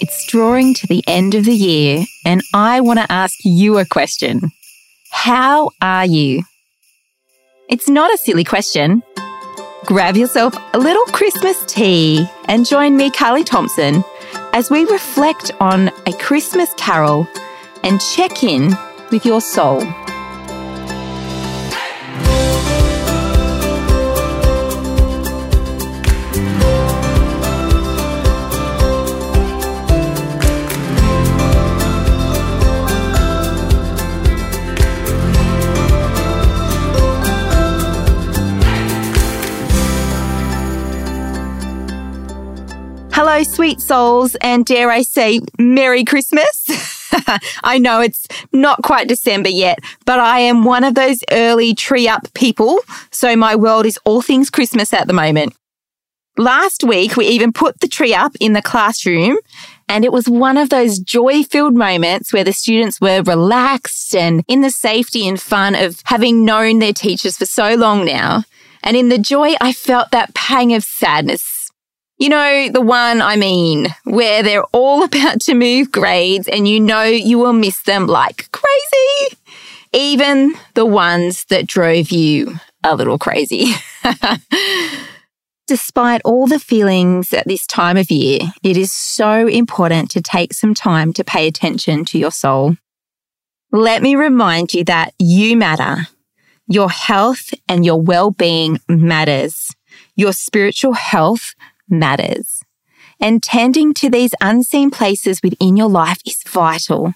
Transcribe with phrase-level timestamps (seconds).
[0.00, 3.84] It's drawing to the end of the year, and I want to ask you a
[3.84, 4.52] question.
[5.10, 6.44] How are you?
[7.68, 9.02] It's not a silly question.
[9.84, 14.02] Grab yourself a little Christmas tea and join me, Carly Thompson,
[14.54, 17.28] as we reflect on a Christmas carol
[17.84, 18.74] and check in
[19.10, 19.82] with your soul.
[43.22, 46.64] Hello, sweet souls, and dare I say, Merry Christmas.
[47.62, 52.08] I know it's not quite December yet, but I am one of those early tree
[52.08, 52.78] up people,
[53.10, 55.54] so my world is all things Christmas at the moment.
[56.38, 59.36] Last week, we even put the tree up in the classroom,
[59.86, 64.42] and it was one of those joy filled moments where the students were relaxed and
[64.48, 68.44] in the safety and fun of having known their teachers for so long now.
[68.82, 71.59] And in the joy, I felt that pang of sadness
[72.20, 76.78] you know, the one I mean, where they're all about to move grades and you
[76.78, 79.36] know you will miss them like crazy.
[79.92, 83.72] Even the ones that drove you a little crazy.
[85.66, 90.52] Despite all the feelings at this time of year, it is so important to take
[90.52, 92.76] some time to pay attention to your soul.
[93.72, 96.08] Let me remind you that you matter.
[96.66, 99.70] Your health and your well-being matters.
[100.16, 101.54] Your spiritual health
[101.90, 102.62] matters.
[103.20, 107.14] And tending to these unseen places within your life is vital.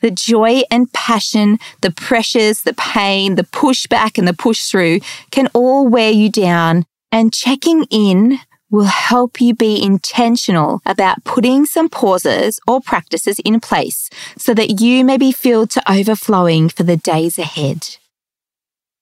[0.00, 5.48] The joy and passion, the pressures, the pain, the pushback and the push through can
[5.54, 6.84] all wear you down.
[7.12, 13.60] And checking in will help you be intentional about putting some pauses or practices in
[13.60, 17.96] place so that you may be filled to overflowing for the days ahead.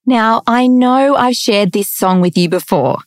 [0.05, 2.99] Now, I know I've shared this song with you before,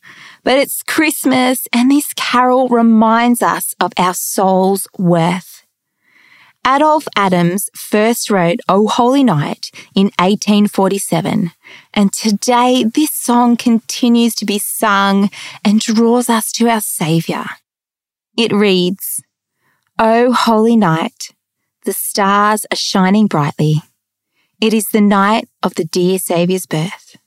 [0.46, 5.64] but it's Christmas and this carol reminds us of our soul's worth.
[6.66, 11.52] Adolph Adams first wrote O Holy Night in 1847,
[11.94, 15.30] and today this song continues to be sung
[15.64, 17.46] and draws us to our Saviour.
[18.38, 19.24] It reads,
[19.98, 21.32] O Holy Night,
[21.86, 23.82] the stars are shining brightly.
[24.62, 27.18] It is the night of the dear Saviour's birth.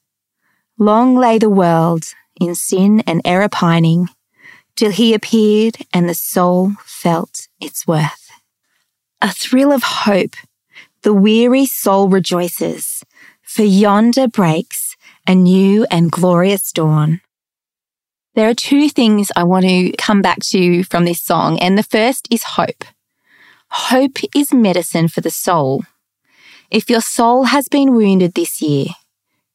[0.79, 4.09] Long lay the world in sin and error pining,
[4.77, 8.31] till he appeared and the soul felt its worth.
[9.21, 10.35] A thrill of hope,
[11.03, 13.05] the weary soul rejoices,
[13.43, 17.21] for yonder breaks a new and glorious dawn.
[18.35, 21.83] There are two things I want to come back to from this song, and the
[21.83, 22.85] first is hope.
[23.71, 25.83] Hope is medicine for the soul.
[26.71, 28.87] If your soul has been wounded this year,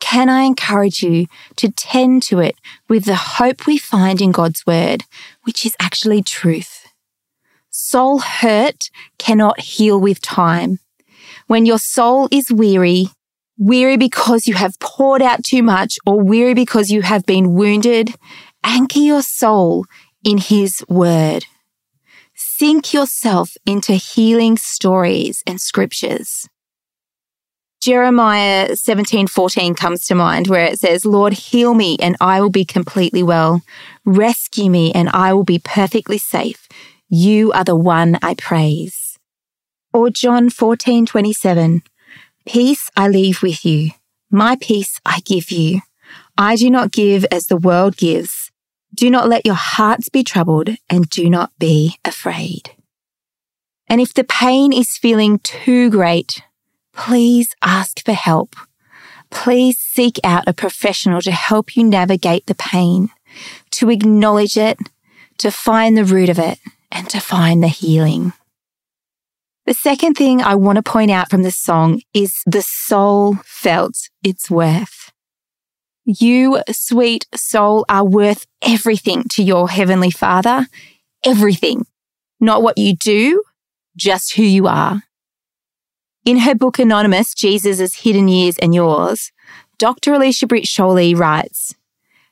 [0.04, 2.58] can I encourage you to tend to it
[2.90, 5.06] with the hope we find in God's word,
[5.44, 6.88] which is actually truth?
[7.70, 10.80] Soul hurt cannot heal with time.
[11.48, 13.08] When your soul is weary,
[13.58, 18.14] weary because you have poured out too much or weary because you have been wounded,
[18.62, 19.86] anchor your soul
[20.22, 21.46] in his word.
[22.36, 26.50] Sink yourself into healing stories and scriptures.
[27.84, 32.64] Jeremiah 17:14 comes to mind where it says, "Lord, heal me and I will be
[32.64, 33.62] completely well.
[34.06, 36.70] Rescue me and I will be perfectly safe.
[37.10, 39.20] You are the one I praise."
[39.92, 41.82] Or John 14:27,
[42.46, 43.92] "Peace I leave with you.
[44.32, 45.82] My peace I give you.
[46.38, 48.50] I do not give as the world gives.
[48.96, 52.72] Do not let your hearts be troubled and do not be afraid."
[53.90, 56.42] And if the pain is feeling too great,
[56.96, 58.56] please ask for help.
[59.30, 63.10] Please seek out a professional to help you navigate the pain,
[63.72, 64.78] to acknowledge it,
[65.40, 66.60] to find the root of it,
[66.92, 68.34] and to find the healing.
[69.66, 74.10] The second thing I want to point out from this song is the soul felt
[74.24, 75.12] its worth.
[76.06, 80.68] You, sweet soul, are worth everything to your Heavenly Father.
[81.26, 81.86] Everything.
[82.42, 83.42] Not what you do,
[83.96, 85.04] just who you are.
[86.26, 89.34] In her book Anonymous, Jesus' Hidden Years and Yours,
[89.78, 90.14] Dr.
[90.14, 91.76] Alicia Britt Chole writes,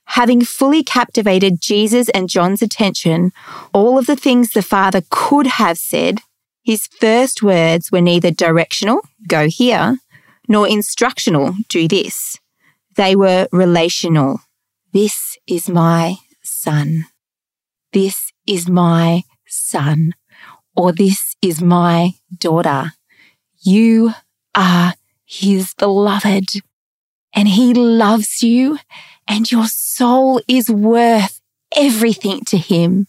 [0.06, 3.34] Having fully captivated Jesus and John's attention,
[3.74, 6.20] all of the things the Father could have said,
[6.64, 9.98] his first words were neither directional, go here,
[10.48, 12.38] nor instructional, do this.
[12.96, 14.40] They were relational.
[14.94, 17.08] This is my son.
[17.92, 20.14] This is my son.
[20.78, 22.94] Or this is my daughter.
[23.62, 24.14] You
[24.56, 26.62] are his beloved
[27.34, 28.80] and he loves you
[29.28, 31.42] and your soul is worth
[31.76, 33.08] everything to him.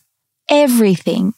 [0.49, 1.35] Everything.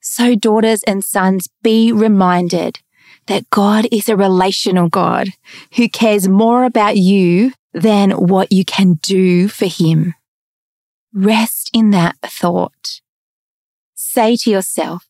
[0.00, 2.80] So daughters and sons, be reminded
[3.26, 5.28] that God is a relational God
[5.76, 10.14] who cares more about you than what you can do for him.
[11.14, 13.00] Rest in that thought.
[13.94, 15.06] Say to yourself,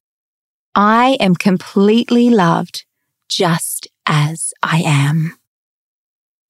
[0.75, 2.85] I am completely loved
[3.29, 5.37] just as I am.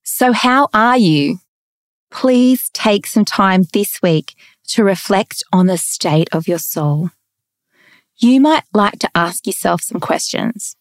[0.02, 1.38] So how are you?
[2.10, 4.34] Please take some time this week
[4.68, 7.10] to reflect on the state of your soul.
[8.16, 10.76] You might like to ask yourself some questions.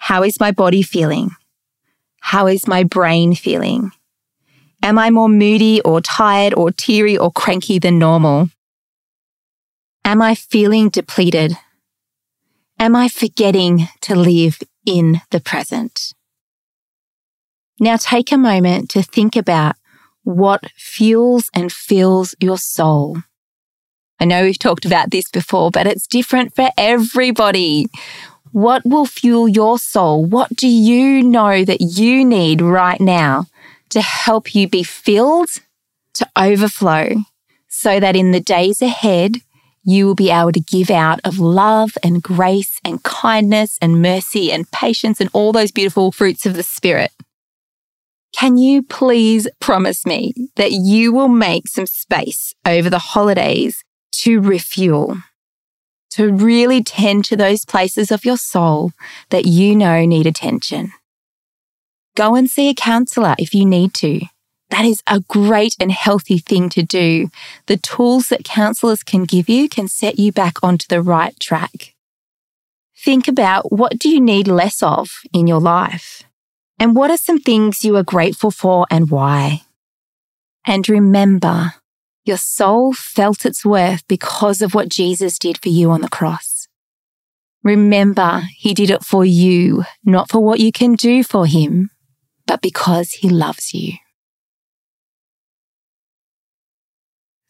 [0.00, 1.30] How is my body feeling?
[2.20, 3.92] How is my brain feeling?
[4.82, 8.48] Am I more moody or tired or teary or cranky than normal?
[10.04, 11.56] Am I feeling depleted?
[12.80, 16.12] Am I forgetting to live in the present?
[17.80, 19.74] Now take a moment to think about
[20.22, 23.18] what fuels and fills your soul.
[24.20, 27.88] I know we've talked about this before, but it's different for everybody.
[28.52, 30.24] What will fuel your soul?
[30.24, 33.46] What do you know that you need right now
[33.88, 35.50] to help you be filled
[36.14, 37.16] to overflow
[37.66, 39.38] so that in the days ahead,
[39.84, 44.52] you will be able to give out of love and grace and kindness and mercy
[44.52, 47.12] and patience and all those beautiful fruits of the Spirit.
[48.34, 53.82] Can you please promise me that you will make some space over the holidays
[54.12, 55.16] to refuel?
[56.10, 58.92] to really tend to those places of your soul
[59.30, 60.92] that you know need attention.
[62.16, 64.20] Go and see a counselor if you need to.
[64.70, 67.30] That is a great and healthy thing to do.
[67.66, 71.94] The tools that counselors can give you can set you back onto the right track.
[72.96, 76.24] Think about what do you need less of in your life?
[76.78, 79.62] And what are some things you are grateful for and why?
[80.66, 81.74] And remember,
[82.24, 86.68] your soul felt its worth because of what Jesus did for you on the cross.
[87.64, 91.90] Remember, he did it for you, not for what you can do for him,
[92.46, 93.94] but because he loves you.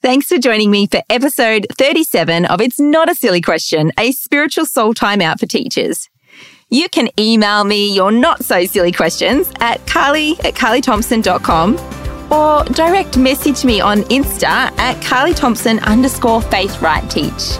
[0.01, 4.65] Thanks for joining me for episode 37 of It's Not a Silly Question, a spiritual
[4.65, 6.09] soul timeout for teachers.
[6.71, 13.19] You can email me your not so silly questions at carly at carlythompson.com or direct
[13.19, 14.45] message me on Insta
[14.79, 17.57] at Carly Thompson underscore faith right teach.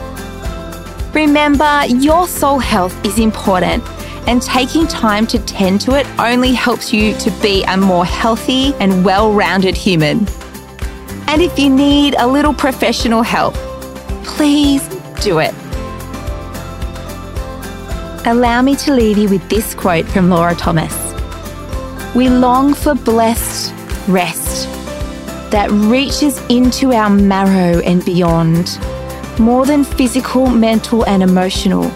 [1.13, 3.83] Remember, your soul health is important
[4.29, 8.75] and taking time to tend to it only helps you to be a more healthy
[8.75, 10.29] and well rounded human.
[11.29, 13.53] And if you need a little professional help,
[14.25, 14.83] please
[15.21, 15.55] do it.
[18.27, 20.95] Allow me to leave you with this quote from Laura Thomas
[22.15, 23.75] We long for blessed
[24.09, 24.67] rest
[25.51, 28.79] that reaches into our marrow and beyond,
[29.39, 31.91] more than physical, mental, and emotional,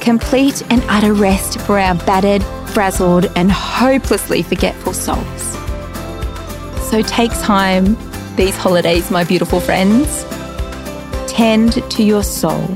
[0.00, 5.42] complete and utter rest for our battered, frazzled, and hopelessly forgetful souls.
[6.88, 7.96] So take time
[8.36, 10.24] these holidays, my beautiful friends.
[11.26, 12.68] Tend to your soul